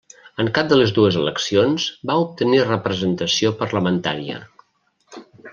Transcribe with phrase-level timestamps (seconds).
[0.43, 4.43] En cap de les dues eleccions va obtenir representació parlamentària.